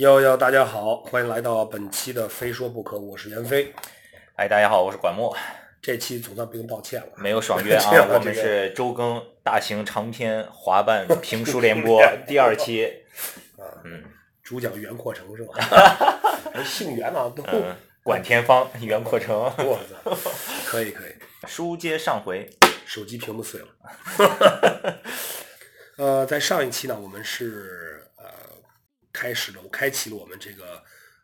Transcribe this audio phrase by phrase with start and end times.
[0.00, 3.70] 哟哟，大家好，欢迎来到本期的《非说不可》，我是袁飞。
[4.36, 5.36] 哎，大家好，我是管墨。
[5.82, 12.86] 这期总算不用道歉了，没有爽约 啊，我们是周更大型长篇滑板评书联播 第二期。
[13.58, 14.02] 啊，嗯，
[14.42, 16.18] 主讲袁阔成是吧？
[16.64, 17.44] 姓袁啊，都
[18.02, 19.36] 管天方，袁阔成。
[19.36, 20.16] 我操，
[20.64, 21.12] 可以可以。
[21.46, 22.48] 书接上回，
[22.86, 23.66] 手机屏幕碎了。
[25.98, 27.89] 呃，在上一期呢，我们是呃
[29.20, 30.82] 开始了，我开启了我们这个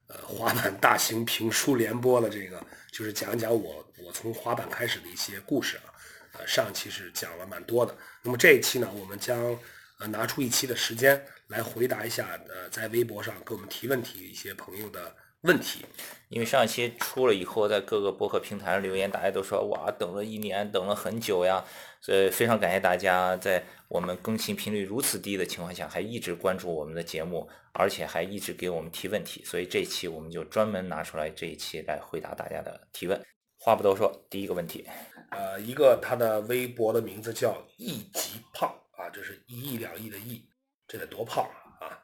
[0.08, 5.88] 呃滑板大型评书联播的这个，就是讲讲我我从滑板开始的一些故事啊。
[6.34, 9.58] 呃，上期是讲了蛮多的，那么这一期呢，我们将
[9.98, 15.16] 呃拿出一期的时间来回答一下呃在微博上给我们提问题一些朋友的。
[15.46, 15.84] 问题，
[16.28, 21.64] 因为上一期出了以后，在各个播客平台上留言，大家都说哇，等了一年，等了很久呀，
[22.00, 33.24] 所以非常感谢大家在我们更新频率如此低的情况下，还一直关注我们的节目，而且还一直给我们提问题，所以这一期我们就专门拿出来这一期来回答大家的提问。
[33.58, 34.84] 话不多说，第一个问题，
[35.30, 40.44] 呃，一个他的微博的名字叫亿级胖啊，这是一亿两亿的亿，
[40.88, 41.44] 这得多胖
[41.80, 42.02] 啊？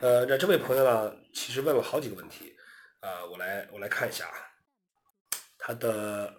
[0.00, 2.53] 呃，那这位朋友呢，其实问了好几个问题。
[3.04, 4.32] 呃，我来我来看一下啊，
[5.58, 6.34] 他的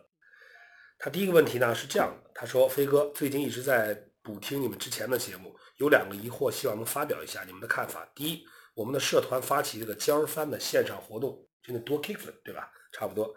[0.97, 8.03] 他第一个问题呢是这样的，他说飞哥最近一直在补听你们之前的节目，有两个疑惑，希望能发表一下你们的看法。
[8.15, 12.67] 第一，我们的社团发起这个尖儿翻的线上活动，就那多 kick 粉对吧？
[12.91, 13.31] 差不多，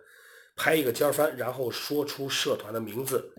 [0.57, 3.31] 拍一个尖儿翻，然后说出社团的名字，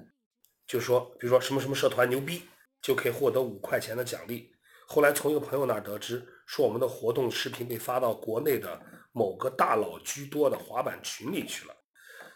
[0.67, 2.43] 就说比如说什么什么社团牛逼，
[2.79, 4.53] 就可以获得五块钱的奖励。
[4.85, 8.79] 后来从一个朋友那儿得知，说我们的活动视频被发到国内的。
[9.11, 11.75] 某个大佬居多的滑板群里去了，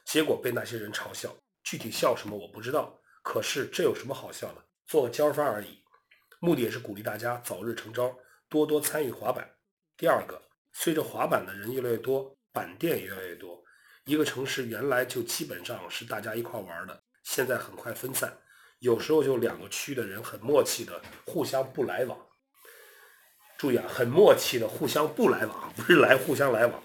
[0.06, 1.36] 结果被那些人嘲笑。
[1.64, 4.64] 具体笑什么我不知道，可是这有什么好笑的？
[4.86, 5.82] 做个交翻而已。
[6.40, 8.14] 目的也是鼓励大家早日成招，
[8.50, 9.50] 多多参与滑板。
[9.96, 10.42] 第二个，
[10.74, 13.64] 随着滑板的人越来越多，板店也越来越多，
[14.04, 18.38] 一个城市原来就基本上是大家一块玩的，现在很快分散，
[18.80, 22.20] 有时候就两个区的人很默契的互相不来往。
[23.64, 26.84] 注意啊，很默契的互相不来往， 不是来互相来往。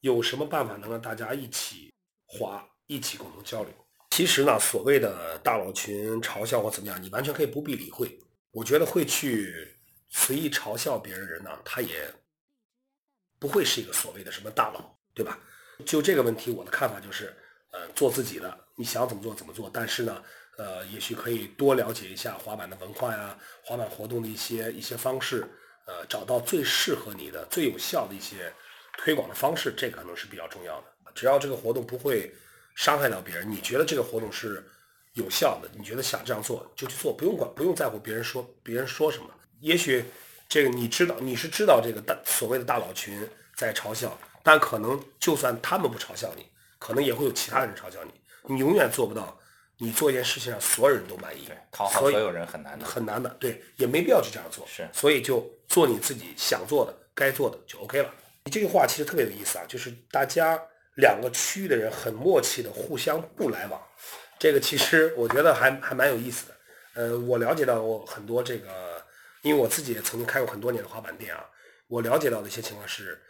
[0.00, 1.94] 有什么办法能让大家一起
[2.26, 3.72] 滑，一起共同交流？
[4.10, 8.18] 其实呢，所谓的大佬群嘲笑或怎么样，你完全可以不必理会。
[8.50, 9.72] 我觉得会去
[10.08, 12.12] 随意嘲笑别人人呢，他也
[13.38, 15.38] 不会是一个所谓的什么大佬，对吧？
[15.86, 17.32] 就这个问题，我的看法就是，
[17.70, 19.70] 呃，做自己的，你想怎么做怎么做。
[19.72, 20.20] 但是呢，
[20.58, 25.46] 呃，也许可以多了解一下滑板的文化呀，滑板活动的一些一些方式。
[25.86, 28.52] 呃，找到最适合你的、最有效的一些
[28.98, 30.86] 推广的方式，这可能是比较重要的。
[31.14, 32.34] 只要这个活动不会
[32.74, 34.64] 伤害到别人，你觉得这个活动是
[35.12, 39.26] 有效的，你觉得想这样做就去做，不用管，不用在乎别人说别人说什么。
[39.60, 40.04] 也许
[40.48, 46.46] 这个你知道，你是知道这个大所谓的大佬群在嘲笑，但可能就算他们不嘲笑你，
[46.78, 48.12] 可能也会有其他人嘲笑你。
[48.54, 49.38] 你永远做不到。
[49.78, 53.28] 你做一件事情让所有人都满意，讨好所有人很难的，很难的。
[53.40, 54.64] 对，也没必要去这样做。
[54.66, 58.14] 是，所以就做你自己想做的、该做的就 OK 了。
[58.44, 60.60] 你这句话其实特别有意思啊，就是大家
[60.96, 63.82] 两个区域的人很默契的互相不来往，
[64.38, 66.54] 这个其实我觉得还还蛮有意思的。
[66.94, 69.04] 呃，我了解到我很多这个，
[69.42, 71.44] 因为我自己也曾经开过很多年的滑板店啊，
[71.88, 73.20] 我了解到的一些情况是，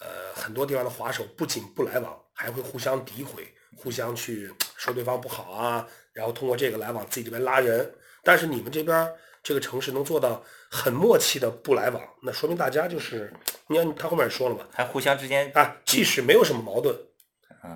[0.00, 3.50] 呃，很多地方的滑手不仅不来往，还会互相诋毁。
[3.76, 7.94] 互相去说对方不好啊，然后通过这个来往自己这边拉人。
[8.22, 9.12] 但是你们这边
[9.42, 13.30] 这个城市能做到很默契的不来往，那说明大家就是，
[13.66, 16.96] 你看他后面也说了嘛，还互相之间啊，即使没有什么矛盾，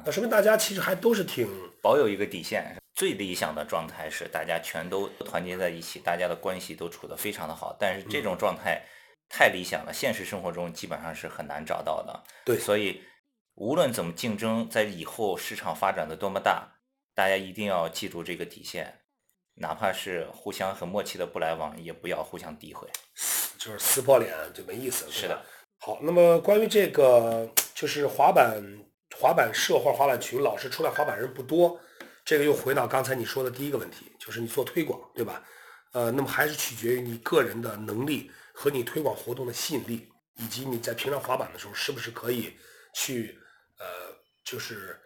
[0.07, 1.47] 那说明大家其实还都是挺
[1.83, 2.77] 保有一个底线。
[2.95, 7.77] 最理想的状态是大家全都团结在一起，大家的关系都处得非常的好。
[7.79, 8.83] 但是这种状态
[9.29, 12.23] 太理想了，现实生活中基本上是很难找到的。
[12.45, 13.03] 对，所以。
[13.61, 16.79] 无论怎么竞争，在以后市场发展的多么大，
[17.13, 19.01] 大家一定要记住这个底线，
[19.57, 22.89] 哪怕是互相很默契的不来往，也不要互相诋毁，
[23.59, 25.11] 就是撕破脸就没意思了。
[25.11, 25.45] 是的。
[25.81, 28.63] 好，那么关于这个，就是滑板
[29.19, 31.81] 滑板社或滑板群老是出来滑板人不多，
[32.25, 35.43] 这个又回到刚才你说的第一个问题，就是你做推广，对吧？
[35.95, 42.57] 呃，那么还是取决于你个人的能力和你推广活动的吸引力，以及你在平常滑板的时候是不是可以
[42.95, 43.37] 去。
[43.79, 43.87] 呃，
[44.45, 44.99] 就是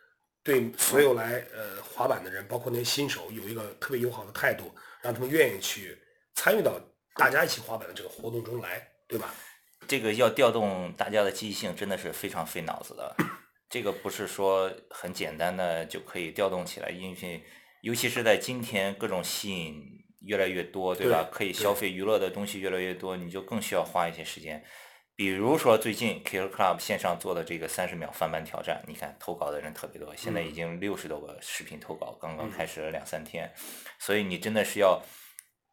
[0.43, 5.99] 对所有来呃滑板的人，包括那些新手，有一个特别友好的态度，让他们愿意去
[6.35, 6.81] 参与到
[7.15, 9.35] 大家一起滑板的这个活动中来，对吧？
[9.89, 13.15] 这个要调动大家的积极性，真的是非常费脑子的。
[13.69, 17.43] 这个不是说很简单的就可以调动起来，因为
[17.83, 19.83] 尤其是在今天各种吸引
[20.21, 21.29] 越来越多，对吧？
[21.33, 24.65] 可以消费娱乐的东西越来越多，你就更需要花一些时间。
[25.14, 33.53] 比如说最近 Killer Club 线上做的这个三十秒翻版挑战，你看投稿的人特别多，现在已经六十多个视频投稿，刚刚开始了两三天，
[33.99, 35.03] 所以你真的是要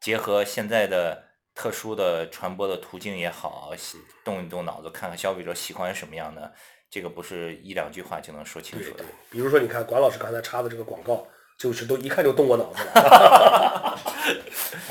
[0.00, 3.72] 结合现在的特殊的传播的途径也好，
[4.22, 6.52] 动一动脑子，看看消费者喜欢什么样的，
[6.90, 9.04] 这个不是一两句话就能说清楚的。
[9.30, 11.26] 比如说，你看管老师刚才插的这个广告，
[11.58, 13.98] 就是都一看就动过脑子了。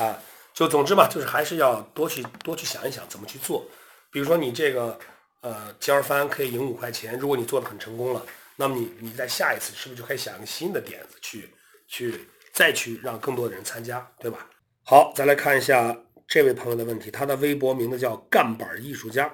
[0.00, 0.18] 啊，
[0.52, 3.64] 就总之吧，就是还是要多去多去想一想怎么去做。
[4.10, 4.98] 比如说你这个
[5.40, 8.26] 呃尖儿翻可以赢五块钱，如果你做的很成功了，
[8.56, 11.48] 那么你你在下一次是不是就可以想一个新的点子去
[11.86, 14.50] 去再去让更多的人参加，对吧？
[14.84, 15.96] 好，再来看一下
[16.26, 19.32] 这位朋友的问题，他的微博名字叫干板艺术家，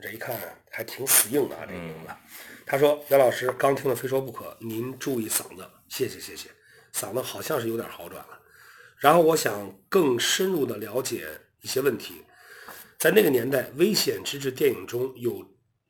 [0.00, 0.38] 这一看
[0.70, 2.10] 还挺死硬的啊，这个名字。
[2.66, 6.48] 他说：“杨老师刚听了非说不可，您注意嗓子，谢谢谢谢，
[6.94, 8.38] 嗓子好像是有点好转了。
[8.98, 11.26] 然后我想更深入的了解
[11.62, 12.22] 一些问题。”
[13.02, 15.44] 在那个年代，《危险之至》电影中有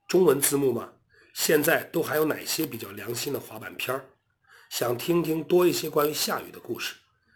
[0.09, 0.91] 中文字幕吗？
[1.35, 4.03] 现在都还有哪些比较良心的滑板片儿？
[4.71, 6.95] 想听听多一些关于夏雨的故事。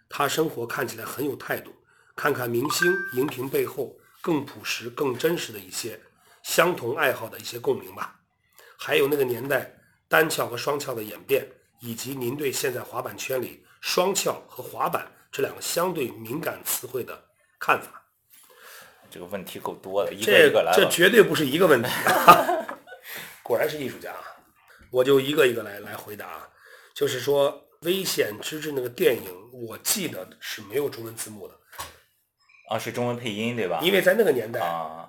[0.09, 1.71] 他生活看起来很有态度，
[2.17, 6.01] 看看明星荧屏背后更朴实、更真实的一些
[6.43, 8.19] 相同爱好的一些共鸣吧。
[8.79, 9.79] 还有那个年代
[10.09, 11.47] 单翘和双翘的演变，
[11.83, 17.27] 以及您对现在滑板圈里双翘和滑板这两个相对敏感词汇的
[17.61, 18.05] 看法。
[19.17, 20.71] 这个问题够多的，一个一个来。
[20.77, 21.89] 这绝对不是一个问题，
[23.43, 24.15] 果然是艺术家。
[24.91, 26.47] 我就一个一个来来回答。
[26.95, 27.51] 就是说，
[27.87, 29.23] 《危险之至》那个电影，
[29.67, 31.55] 我记得是没有中文字幕的。
[32.69, 33.81] 啊，是中文配音对吧？
[33.83, 34.61] 因为在那个年代，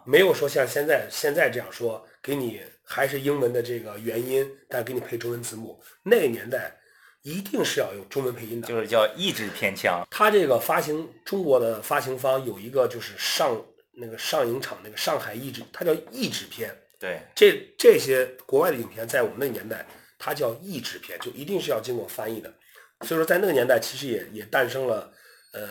[0.05, 5.83] 没有说像现在现在这样说，给你还是英文的这个原音，但给你配中文字幕。
[6.03, 6.77] 那个年代
[7.23, 10.07] 一定是要用中文配音的，就是叫译制偏腔。
[10.09, 13.61] 它这个发行中国的发行方有一个就是上。
[13.99, 16.73] 那个上影厂那个上海译制，它叫译制片。
[16.99, 19.85] 对，这这些国外的影片，在我们那个年代，
[20.17, 22.53] 它叫译制片，就一定是要经过翻译的。
[23.01, 25.11] 所以说，在那个年代，其实也也诞生了，
[25.53, 25.67] 呃，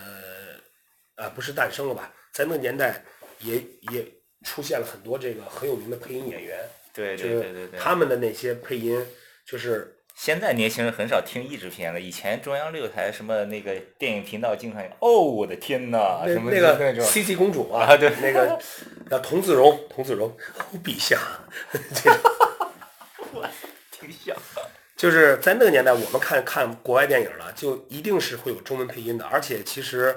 [1.14, 2.14] 啊，不是诞生了吧？
[2.32, 3.05] 在那个年代，
[3.40, 3.56] 也
[3.93, 4.06] 也
[4.44, 6.58] 出现了很多这个很有名的配音演员。
[6.93, 7.79] 对对对对对。
[7.81, 9.05] 他们的那些配音，
[9.46, 9.93] 就是。
[10.16, 12.00] 现在年轻人很少听译制片了。
[12.00, 14.88] 以前中央六台什么那个电影频道经常有。
[15.00, 16.22] 哦，我的天哪！
[16.26, 18.58] 什么那个 C C 公主啊，对，那个
[19.10, 20.34] 叫童自荣，童自荣，
[20.82, 21.20] 陛下。
[23.34, 23.46] 我
[23.92, 24.34] 挺像。
[24.96, 29.24] 就是在那个年代，我们看看国外电影了，就一定是会有中文配音的。
[29.26, 30.16] 而且其实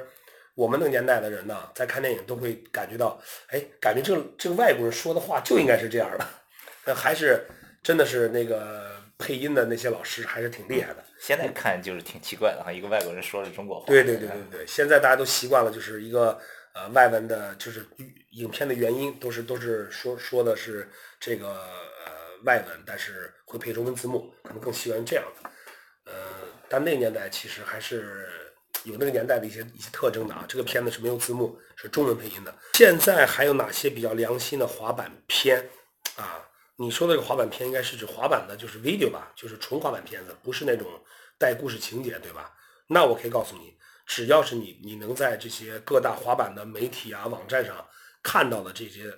[0.55, 3.19] 我们那个年代的人呢，在看电影都会感觉到，
[3.49, 6.25] 哎，感觉这这个外国人说的话就应该是这样的。
[6.85, 7.45] 那还是
[7.83, 8.88] 真的是那个。
[9.19, 11.03] 配音的那些老师还是挺厉害的。
[11.19, 13.85] 现在看就是挺奇怪的哈，一个外国人说着中国话。
[13.85, 16.39] 对对对对对，现在大家都习惯了，就是一个
[16.73, 17.85] 呃外文的，就是
[18.31, 20.89] 影片的原因都是都是说说的是
[21.19, 22.11] 这个呃
[22.45, 25.49] 外文，但是会配中文字幕，可能更习惯这样的。
[26.05, 26.13] 呃，
[26.69, 28.29] 但那个年代其实还是
[28.85, 30.45] 有那个年代的一些一些特征的啊。
[30.47, 32.55] 这个片子是没有字幕，是中文配音的。
[32.75, 35.69] 现在还有哪些比较良心的滑板片
[36.15, 36.45] 啊？
[36.81, 40.87] 你说的这个滑板片应该是指滑板的，就是 video 吧，就是纯滑板片子，不是那种
[41.37, 42.53] 带故事情节，对吧？
[42.87, 47.85] 那我可以告诉你，只要是你你能在这些各大滑板的媒体啊网站上
[48.23, 49.13] 看到的这些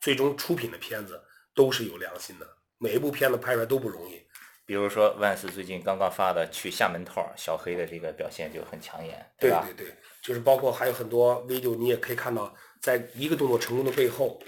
[0.00, 1.22] 最终出品的片子，
[1.54, 2.56] 都是有良心的。
[2.78, 4.20] 每一部片子拍出来都不容易。
[4.66, 9.64] 比如说万斯最近刚刚发的去厦门套，小黑的这个表现就很抢眼，对吧？
[9.76, 14.42] 对对，就是包括还有很多 video，你也可以看到，在一个动作成功的背后，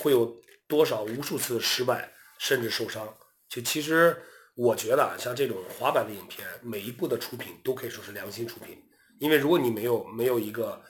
[0.00, 0.43] 会有。
[0.66, 3.06] 多少无数次失败，甚至受伤，
[3.48, 4.16] 就其实
[4.54, 8.82] 我觉得啊，像这种滑板的影片，每一部的出品都可以说是良心出品。
[9.20, 10.82] 因为如果你没有没有一个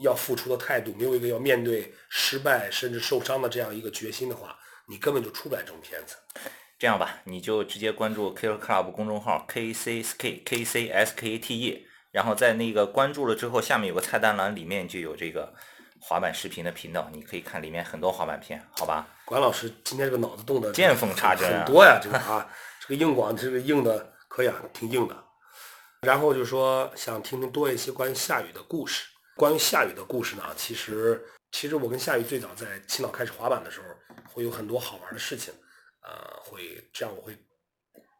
[0.00, 6.16] 要付出的态度，没有一个要面对失败甚至受伤的这样一个决心的话，你根本就出不来这种片子。
[6.78, 15.54] 这样吧，你就直接关注 Kill Club 公众号 K C S K K C S K T E，然后在那个关注了之后，下面有个菜单栏，里面就有这个。
[16.04, 19.06] 滑板视频的频道，你可以看里面很多滑板片，好吧？
[19.24, 22.44] 管老师今天这个脑子动的见缝插针很多呀，这个啊，
[22.80, 25.16] 这个硬广这个硬的可以啊，挺硬的。
[26.00, 29.06] 然后就说想听听多一些关于夏雨的故事。
[29.36, 33.86] 关于夏雨的故事呢，其实其实我跟夏雨最早在青岛开始滑板的时候，
[34.24, 35.54] 会有很多好玩的事情，
[36.02, 37.38] 呃，会这样我会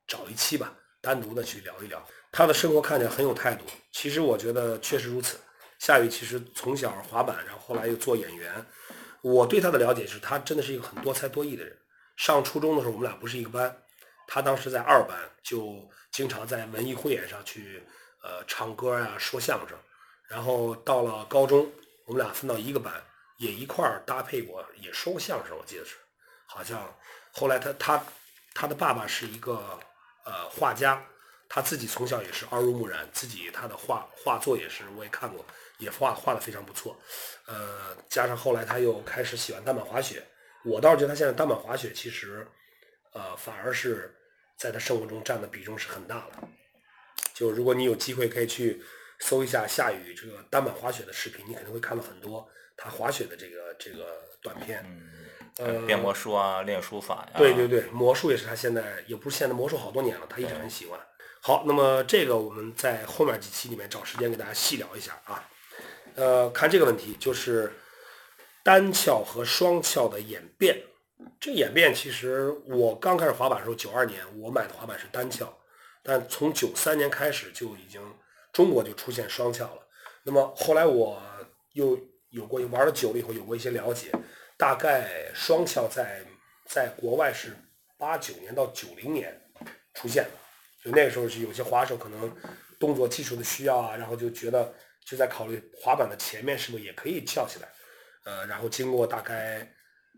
[0.06, 3.64] 找一期吧，单独的去聊一聊他的生活，看起来很有态度。
[3.90, 5.36] 其实我觉得确实如此。
[5.82, 8.64] 夏雨其实从小滑板，然后后来又做演员。
[9.20, 11.76] 我对他的了解是，他真的是一个很多才多艺的人。
[12.14, 13.76] 上初中的时候，我们俩不是一个班，
[14.28, 17.82] 他当时在二班，就经常在文艺汇演上去，
[18.22, 19.76] 呃，唱歌呀，说相声。
[20.28, 21.68] 然后到了高中，
[22.04, 23.02] 我们俩分到一个班，
[23.38, 25.96] 也一块儿搭配过，也说过相声，我记得是，
[26.46, 26.94] 好像
[27.32, 28.04] 后来他他
[28.54, 29.80] 他的爸爸是一个
[30.24, 31.04] 呃画家，
[31.48, 35.44] 他自己从小也是耳濡目染，自己他的画画作也是我也看过，
[35.82, 36.96] 也画画的非常不错，
[37.46, 40.22] 呃，加上后来他又开始喜欢单板滑雪，
[40.64, 42.46] 我倒是觉得他现在单板滑雪其实
[43.12, 44.14] 呃反而是
[44.56, 46.48] 在他生活中占的比重是很大的。
[47.34, 48.82] 就如果你有机会可以去
[49.18, 54.84] 搜一下夏雨这个单板滑雪的视频，你肯定会看到很多他滑雪的这个这个短片。
[55.58, 57.32] 嗯，变魔术啊，练书法呀。
[57.36, 60.98] 对对对，魔术也是他现在也不是现在魔术好多年了，他一直很喜欢。
[61.40, 65.48] 好，那么这个我们在后面几期里面找时间给大家细聊一下啊。
[66.16, 67.72] 呃，看这个问题就是
[68.62, 70.82] 单翘和双翘的演变。
[71.38, 75.52] 这演变其实我刚开始滑板的时候，九二年我买的滑板是单翘。
[76.02, 78.02] 但从九三年开始就已经
[78.52, 79.86] 中国就出现双翘了。
[80.24, 81.22] 那么后来我
[81.74, 81.96] 又
[82.30, 84.10] 有过玩了久了以后有过一些了解，
[84.56, 86.24] 大概双翘在
[86.66, 87.56] 在国外是
[87.96, 89.40] 八九年到九零年
[89.94, 90.30] 出现的，
[90.84, 92.36] 就那个时候是有些滑手可能
[92.80, 97.68] 动作技术的需要啊，然后就觉得就在考虑滑板的前面是不是也可以翘起来，
[98.24, 99.72] 呃，然后经过大概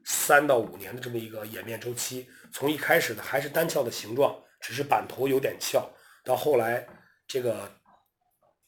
[0.05, 4.41] 三到五年的这么一个演变周期，从一开始的还是单翘的形状。
[4.67, 5.87] 只是板头有点翘，
[6.25, 6.88] 到后来
[7.29, 7.71] 这个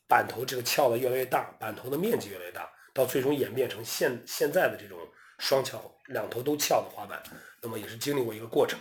[0.07, 4.99] 板头这个翘的越来越大，板头的面积越来越大，到最终演变成现现在的这种
[5.39, 7.23] 双翘两头都翘的滑板，
[7.63, 8.79] 那么也是经历过一个过程。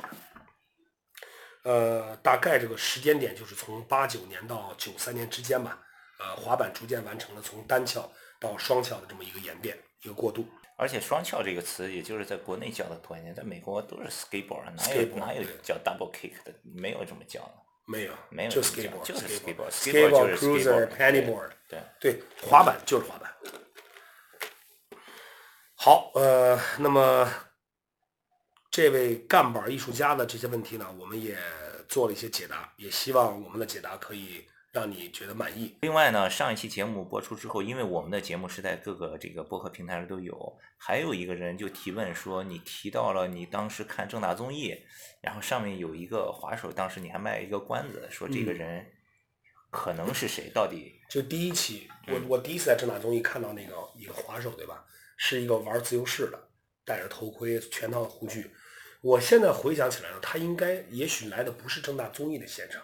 [1.63, 5.85] 呃，大概这个时间点就是从八九年到九三年之间吧，
[6.19, 10.45] 呃，滑板逐渐完成了从单翘到双翘的这么一个演变，一个过渡。
[10.77, 16.53] 而且“双翘”这个词，也就是在国内叫的多一点，在美国都是 skateboard，哪有哪有叫 double kick 的？
[16.63, 17.53] 没有这么叫的。
[17.88, 21.51] 没有，没有就 skateboard，就是 skateboard，skateboard cruiser pennyboard。
[21.69, 23.34] 对对，滑板就是滑板。
[25.75, 27.31] 好，呃，那么
[28.69, 31.38] 这位干板艺术家的这些问题呢，我们也
[31.88, 34.45] 做了一些解答，也希望我们的解答可以。
[34.75, 35.74] 让你觉得满意。
[35.84, 44.75] 另外呢，上一期节目播出之后，因为我们的节目是在各个这个播客平台上都有，还有一个人就提问说，你提到了你当时看正大综艺，
[45.22, 48.86] 然后上面有一个滑手，当时你还卖一个关子，说这个人
[49.72, 50.51] 可能是谁？
[50.53, 51.00] 到底？
[51.10, 54.84] 就第一期，我我第一次在正大综艺看到那个一个滑手，对吧？
[55.15, 56.50] 是一个玩自由式的，
[56.84, 58.51] 戴着头盔，全套护具。
[59.01, 62.82] 我现在回想起来了，他应该也许来的不是正大综艺的现场。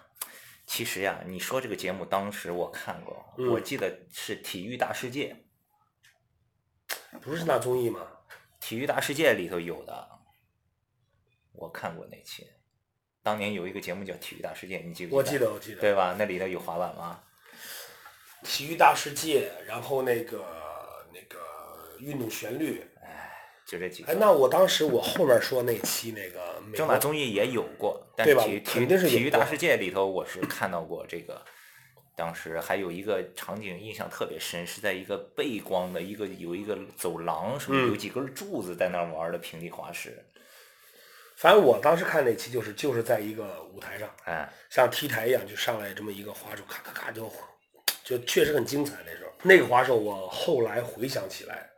[0.71, 5.35] 其实呀，你说这个节目当时我看过，我记得是《体育大世界》，
[7.19, 8.07] 不是那综艺吗？
[8.65, 10.09] 《体育大世界》里头有的，
[11.51, 12.47] 我看过那期。
[13.21, 15.51] 当年有一个节目叫《体育大世界》，你记不记得？
[15.51, 15.81] 我记得，我记得。
[15.81, 16.15] 对吧？
[16.17, 17.21] 那里头有滑板吗？
[18.47, 20.37] 《体育大世界》，然后那个
[21.13, 22.81] 那个运动旋律。
[23.71, 24.11] 就这几个。
[24.11, 31.41] 哎，那我当时我后面说那期那个正大综艺也有过，但是体体体育大世界里头我是看到过这个，
[32.17, 40.21] 当时还有一个场景印象特别深，是在一个背光的一个有一个走廊，什么有几根柱子在那玩的平地滑石。
[41.37, 47.31] 反正我当时看那期就是就是在一个舞台上，哎，像 T 台一样就上来这么一个滑手，咔咔咔就
[48.03, 49.31] 就确实很精彩那时候。
[49.43, 51.69] 那个滑手我后来回想起来，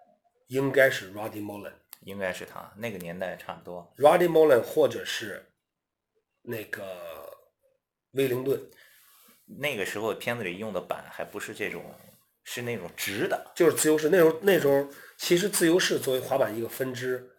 [0.47, 1.71] 应该是 Roddy Mullen。
[2.05, 5.45] 应该是他那个年代差不多，Roddy Mullen 或者是
[6.41, 6.83] 那个
[8.11, 8.61] 威灵顿。
[9.45, 11.83] 那个时候片子里用的板还不是这种，
[12.43, 14.09] 是那种直的，就是自由式。
[14.09, 17.29] 那时候那时候其实自由式作为滑板一个分支，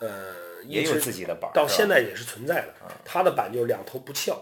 [0.00, 2.74] 呃，也有自己的板，到现在也是存在的。
[3.04, 4.38] 它的板就是两头不翘，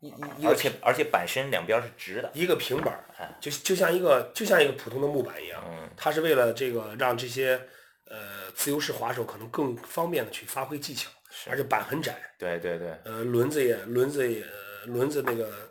[0.00, 3.02] 一一而且而且板身两边是直的，一个平板，
[3.40, 5.62] 就就像一个就像一个普通的木板一样。
[5.96, 7.60] 它是为了这个让这些。
[8.08, 11.10] 呃，自由式滑手可能更方便的去发挥技巧，
[11.48, 12.18] 而且板很窄。
[12.38, 12.88] 对对对。
[13.04, 14.44] 呃，轮子也轮子也
[14.86, 15.68] 轮子那个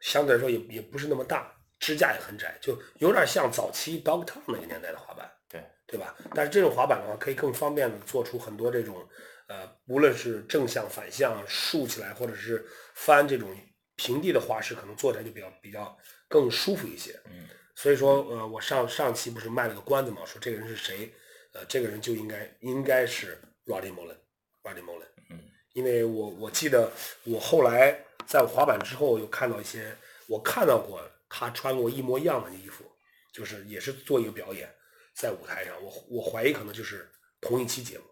[0.00, 5.30] 相对来说也也不是那么大，支架也很窄，就有点像早期 Dogtown 那个年代的滑板。
[5.48, 5.62] 对。
[5.86, 6.14] 对吧？
[6.34, 9.04] 但是这种滑板的话，可以更方便的做出很多这种
[9.48, 12.64] 呃，无论是正向、反向、竖起来，或者是
[12.94, 13.52] 翻这种
[13.96, 15.98] 平地的滑式，可能做起来就比较比较
[16.28, 17.20] 更舒服一些。
[17.26, 17.48] 嗯。
[17.74, 21.12] 所以说，呃，我上上期不是卖了个关子嘛，说这个人是谁？
[21.52, 25.08] 呃，这个人就应该应该是 Roddy Mullen，Roddy Mullen。
[25.30, 25.40] 嗯，
[25.72, 26.92] 因为我我记得
[27.24, 29.96] 我后来在我滑板之后又看到一些，
[30.28, 32.84] 我看到过他穿过一模一样的衣服，
[33.32, 34.72] 就是也是做一个表演
[35.14, 35.74] 在舞台上。
[35.82, 38.04] 我我怀疑可能就是同一期节目，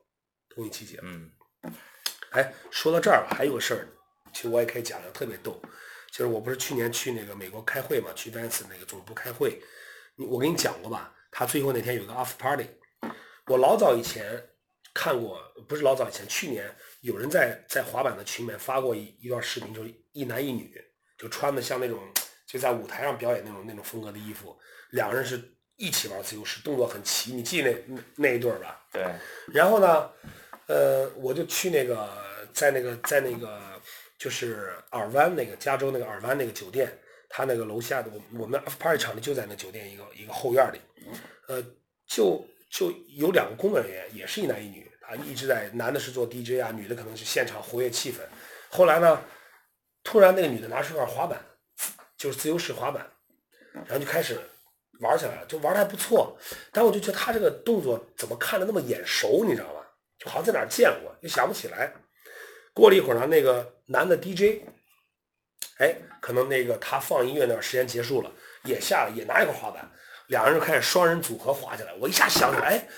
[0.48, 1.08] 同一期节目。
[1.08, 1.30] 嗯。
[2.30, 3.88] 哎，说到这儿还有个事儿，
[4.32, 5.62] 其实我也可以讲的特别逗，
[6.10, 9.62] 就是我不是去年去那个美国开会嘛，去 Vans 那个总部开会，
[10.16, 12.66] 你我跟你讲过吧，他最后那天有个 After Party。
[13.48, 14.24] 我老早以前
[14.92, 20.72] 看过，不是老早以前，去年有人在在滑板的群里面发过一一段视频，就是一男一女，
[21.16, 21.98] 就穿的像那种
[22.46, 24.56] 就在舞台上表演那种那种风格的衣服，
[24.90, 25.42] 两个人是
[25.76, 28.84] 一起玩自由式，动作很齐，你记那那那一对儿吧？
[28.92, 29.04] 对，
[29.52, 30.10] 然后呢，
[30.66, 32.10] 呃，我就去那个
[32.52, 33.60] 在那个在那个
[34.18, 36.90] 就是尔湾那个加州那个尔湾那个酒店，
[37.28, 40.80] 他那个楼下的我我们 party 场地就在那酒店一个一个后院里，
[41.46, 41.62] 呃，
[42.06, 48.16] 就就有两个工作人员，也是一男一女，啊，一直在男的是做 DJ 啊，女的可能是现场活跃气氛。
[48.68, 49.22] 后来呢，
[50.02, 51.42] 突然那个女的拿出块滑板，
[52.16, 53.10] 就是自由式滑板，
[53.72, 54.38] 然后就开始
[55.00, 56.38] 玩起来了，就玩的还不错。
[56.72, 59.86] 但我就觉得他这个动作怎么看着那么眼熟，你知道吧？
[60.18, 61.92] 就好像在哪儿见过，又想不起来。
[62.74, 64.62] 过了一会儿呢，那个男的 DJ，
[65.78, 68.30] 哎，可能那个他放音乐那段时间结束了，
[68.64, 69.90] 也下了，也拿一块滑板，
[70.28, 71.92] 两人就开始双人组合滑起来。
[72.00, 72.88] 我一下想起来，哎，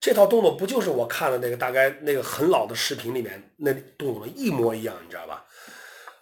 [0.00, 5.44] 这套动作不就是我看的那个大概那个很老的视频里面那动作一模一样，你知道吧？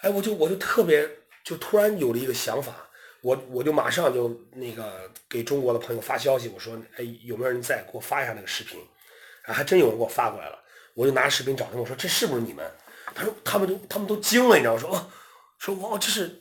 [0.00, 1.08] 哎，我就我就特别
[1.42, 2.72] 就突然有了一个想法，
[3.22, 8.78] 我我就马上就那个给中国的朋友发消息，我说，哎，有没有人在给我发一下那个视频？
[9.42, 10.58] 还真有人给我发过来了，
[10.92, 12.70] 我就拿视频找他们，我说这是不是你们？
[13.14, 14.80] 他说他们都他们都惊了，你知道吗？
[14.80, 15.06] 说哦，
[15.58, 16.38] 说哇，这是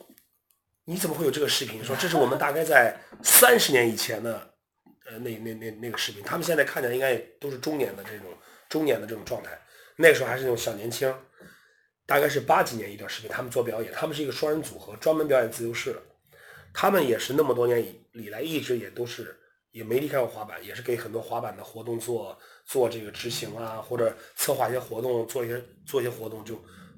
[0.90, 1.84] 你怎么会有这个视频？
[1.84, 4.54] 说这是我们大概在三十年以前的
[5.04, 8.26] 呃那那那那个视频，他们现在看起来应该也都是中年的这种
[8.70, 9.50] 中年的这种状态，
[9.96, 11.14] 那个时候还是那种小年轻，
[12.06, 16.00] 大概是八几年一段视频，他们做表演，他们是一个双人组合，专门表演自由式的，
[16.72, 19.38] 他们也是那么多年以以来一直也都是
[19.72, 26.54] 也没离开过滑板，也是给很多滑板的活动做做这个执行啊，或者策划一些活动，做一些做一些活动就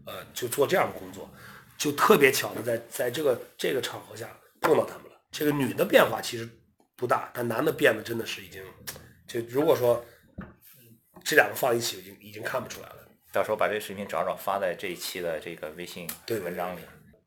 [0.07, 1.29] 呃就做这样的工作，
[1.81, 4.29] 就特别巧的在在这个这个场合下
[4.61, 5.19] 碰到他们了。
[5.31, 6.47] 这个女的变化其实
[6.95, 8.63] 不大，但男的变得真的是已经
[9.27, 10.05] 就如果说
[11.25, 13.09] 这两个放一起，已经已经看不出来了。
[13.33, 16.81] 到时候把这个视频找找发在这一期的这个微信对文章里。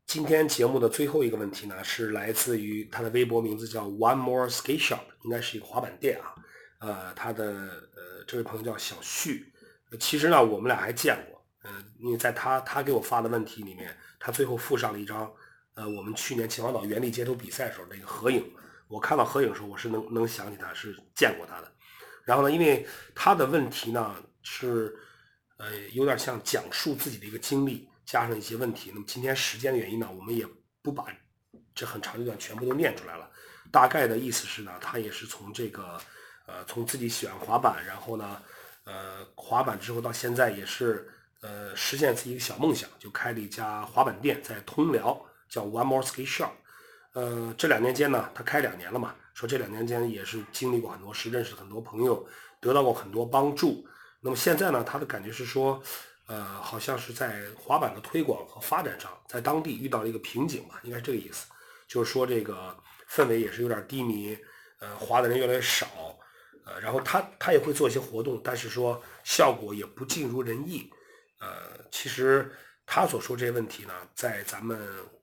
[0.06, 6.34] 今天节目的最后一个问题呢，是来自于他的微博名字叫 One More Skate Shop，应该是一个滑板店啊。
[6.78, 9.52] 呃，他的呃这位朋友叫小旭，
[9.90, 15.28] 呃其实呢我们俩还见过，呃，因为在他他给我发的问题里面，他最后附上了一张
[15.74, 18.48] 呃我们去年秦皇岛原力街头比赛时候的一个合影。
[18.86, 21.72] 我看到合影的时候，我是能能想起他是见过他的。
[22.22, 24.94] 然后呢，因为他的问题呢是
[25.56, 28.90] 呃有点像讲述自己的一个经历，加上一些问题。
[28.92, 30.46] 那么今天时间的原因呢，我们也
[30.82, 31.06] 不把
[31.74, 33.28] 这很长一段全部都念出来了。
[33.72, 35.98] 大概的意思是呢，他也是从这个
[36.46, 38.42] 呃从自己喜欢滑板，然后呢
[38.84, 41.10] 呃滑板之后到现在也是
[41.44, 46.48] 呃实现自己一个小梦想，就开了一家滑板店在通辽，叫 One More Ski Shop。
[47.12, 52.26] 呃，这两年间呢，他开两年了嘛，说这两年间也是经历过很多事，认识很多朋友，
[52.60, 53.86] 得到过很多帮助。
[54.20, 55.82] 那么现在呢，他的感觉是说，
[56.28, 61.46] 呃，好像是在滑板的推广和发展上，在当地遇到了一个瓶颈吧，应该是这个意思。
[61.86, 62.74] 就是说这个
[63.06, 64.34] 氛围也是有点低迷，
[64.78, 65.86] 呃，滑的人越来越少，
[66.64, 70.90] 呃，然后他他也会做一些活动，但是说效果也不尽如人意。
[71.44, 72.50] 呃，其实
[72.86, 74.78] 他所说这些问题呢，在咱们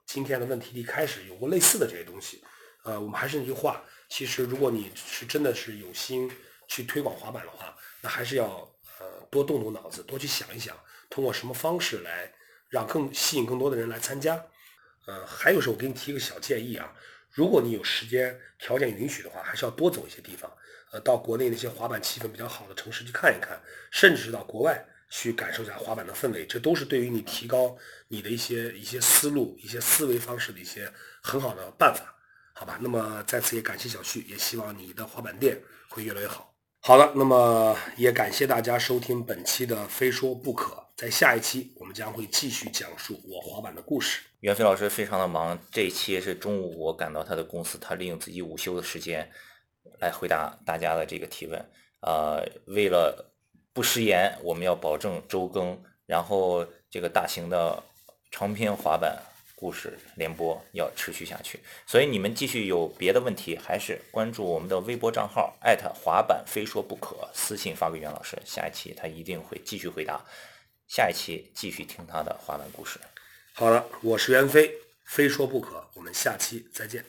[0.05, 2.43] 今天的问题一开始有过类似的这些东西。
[2.84, 6.31] 呃，我们还是那句话，其实如果你是真的是有心
[6.67, 8.45] 去推广滑板的话，那还是要
[8.99, 10.77] 呃多动动脑子，多去想一想，
[11.10, 12.31] 通过什么方式来
[12.69, 14.36] 让更吸引更多的人来参加。
[15.07, 16.93] 呃，还有是我给你提一个小建议啊，
[17.31, 20.51] 如果你有时间条件允许的话，还是要多走一些地方，
[20.91, 23.60] 呃，到国内那些滑板气氛比较好的城市去看一看，
[23.91, 32.15] 甚至是到国外去感受一下滑板的氛围，这都是对于你提高你的一些一些思路、一些思维方式的一些很好的办法，
[32.54, 32.80] 好吧？
[32.82, 36.56] 那么在此也感谢小旭，也希望你的滑板店会越来越好。
[36.80, 44.21] 好的，那么也感谢大家收听本期的《非说不可》，在下一期我们将会继续讲述我滑板的故事。
[44.39, 49.30] 袁飞老师非常的忙，这一期是中午我赶到他的公司，他利用自己午休的时间
[50.00, 51.63] 来回答大家的这个提问。
[52.02, 53.31] 呃，为了
[53.73, 57.81] 不食言，我们要保证周更，然后这个大型的
[58.29, 59.17] 长篇滑板
[59.55, 61.60] 故事联播要持续下去。
[61.86, 70.19] 所以你们继续有别的问题，还是关注我们的微博账号艾特滑板非说不可，私信发给袁老师，下一期他一定会继续回答。
[70.88, 72.99] 下一期继续听他的滑板故事。
[73.53, 74.69] 好了，我是袁飞，
[75.05, 77.05] 非说不可，我们下期再见。